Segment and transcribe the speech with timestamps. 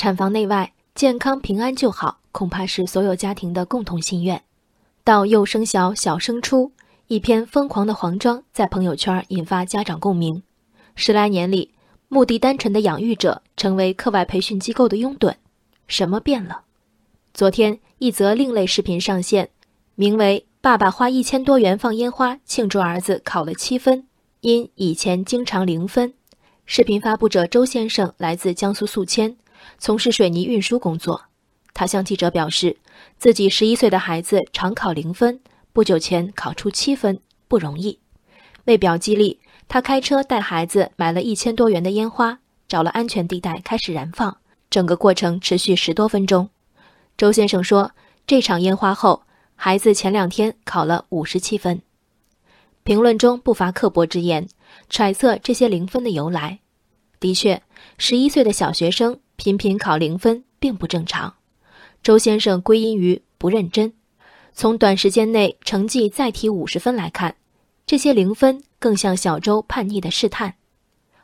[0.00, 4.42] 产房内外健康平安就好，恐怕是所有家庭的共同心愿。
[5.04, 6.72] 到幼升小，小升初，
[7.08, 10.42] 一篇疯狂的黄装在朋友圈引发家长共鸣。
[10.94, 11.74] 十来年里，
[12.08, 15.34] 目的单纯的养育者成为课外培训机构的拥趸。
[15.86, 16.62] 什么变了？
[17.34, 19.50] 昨天一则另类视频上线，
[19.96, 24.06] 名为“爸爸花一千多元放烟花庆祝儿子考了七分，
[24.40, 26.14] 因以前经常零分”。
[26.64, 29.36] 视频发布者周先生来自江苏宿迁，
[29.78, 31.22] 从事水泥运输工作。
[31.72, 32.76] 他向记者表示，
[33.16, 35.40] 自己十一岁的孩子常考零分，
[35.72, 37.98] 不久前考出七分，不容易。
[38.64, 44.36] 为表激励，他开车带孩子买了一千多元的烟花，找了安全地带开始燃放，
[44.68, 46.50] 整个过程持续十多分钟。
[47.16, 47.92] 周先生说
[48.26, 49.22] ：“这场烟花后，
[49.54, 51.80] 孩子前两天考了五十七分。”
[52.82, 54.48] 评论中不乏刻薄之言，
[54.88, 56.60] 揣测这些零分的由来。
[57.18, 57.62] 的确，
[57.98, 61.36] 十一岁的小学生频频考零分并不正常。
[62.02, 63.90] 周先生归因于不认真。
[64.52, 67.36] 从短时间内成绩再提五十分来看，
[67.86, 70.56] 这些零分更像小周叛逆的试探。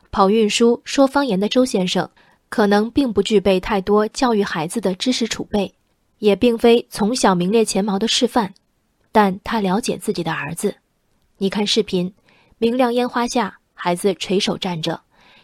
[0.09, 2.09] 跑运输、说方言的周先生，
[2.49, 5.75] 可能并不具备太多教育孩子的知识储备。
[6.17, 8.55] 也并非从小名列前茅的示范，
[9.11, 10.77] 但他了解自己的儿子。
[11.37, 12.15] 你看视频，
[12.57, 15.01] 明亮烟花下，孩子垂手站着，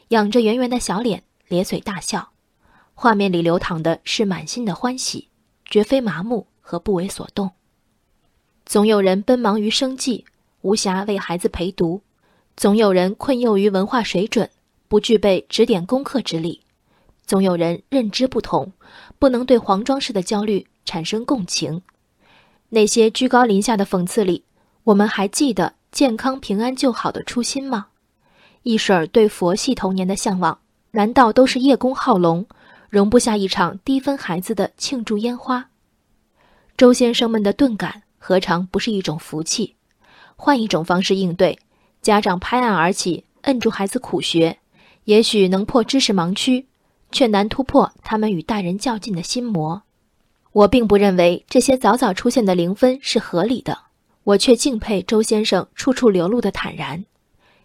[0.08, 2.33] 仰着圆圆的小脸，咧嘴大笑。
[2.94, 5.30] 画面里流淌的是满心的欢喜，
[5.66, 7.52] 绝非麻木和不为所动。
[8.66, 10.26] 总有人奔忙于生计，
[10.62, 12.02] 无暇为孩子陪读；
[12.56, 14.50] 总有人困囿于文化水准，
[14.88, 16.62] 不具备指点功课之力；
[17.26, 18.72] 总有人认知不同。
[19.18, 21.82] 不能对黄庄式的焦虑产生共情，
[22.70, 24.44] 那些居高临下的讽刺里，
[24.84, 27.88] 我们还记得健康平安就好的初心吗？
[28.64, 30.60] 一婶儿对佛系童年的向往，
[30.92, 32.46] 难道都是叶公好龙，
[32.94, 35.72] 容不下一场低分孩子的庆祝烟花？
[36.78, 39.76] 周先生们的钝感何尝不是一种福气？
[40.36, 41.58] 换一种方式应对，
[42.04, 44.60] 家长拍案而起，摁住孩子苦学，
[45.06, 46.68] 也许能破知识盲区。
[47.12, 49.82] 却难突破他们与大人较劲的心魔。
[50.52, 53.80] 我并不认为这些早早出现的零分是合理的，
[54.24, 57.04] 我却敬佩周先生处处流露的坦然。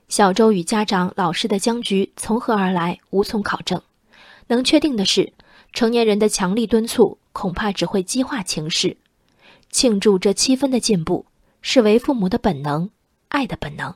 [0.08, 3.82] 小周与家长、老师的僵局从何而来，无从考证。
[4.48, 5.32] 能确定的是，
[5.72, 8.96] 成年人的强力敦促恐怕只会激化情势。
[9.70, 11.24] 庆祝这七分的进步，
[11.62, 12.90] 是为父母的本能，
[13.28, 13.94] 爱的本能。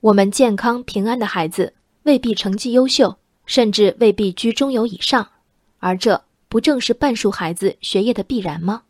[0.00, 3.16] 我们健康平安的孩子未必成绩优秀。
[3.46, 5.28] 甚至未必居中游以上，
[5.78, 8.84] 而这不正是半数孩子学业的必然吗？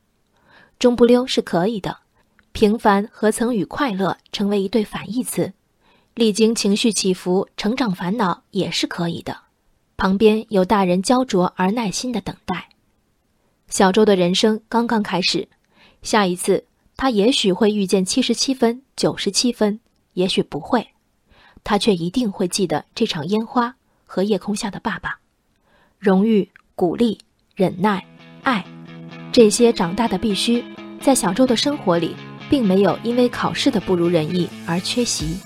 [0.78, 1.98] 中不溜是可以的，
[2.52, 5.54] 平凡何曾与快乐成为一对反义词？
[6.14, 9.36] 历经情绪起伏，成长烦恼也是可以的。
[9.96, 12.68] 旁边有大人焦灼而耐心的等待。
[13.68, 15.48] 小周的人生刚刚开始，
[16.02, 16.64] 下一次
[16.96, 19.80] 他也许会遇见七十七分、九十七分，
[20.12, 20.88] 也许不会，
[21.62, 23.76] 他却一定会记得这场烟花。
[24.06, 25.18] 和夜空下的爸爸，
[25.98, 27.18] 荣誉、鼓励、
[27.56, 28.06] 忍耐、
[28.44, 28.64] 爱，
[29.32, 30.62] 这些长大的必须，
[31.00, 32.14] 在小周的生活里，
[32.48, 35.36] 并没有因为考试的不如人意而缺席。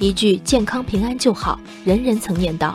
[0.00, 2.74] 一句健康平安就好，人人曾念叨，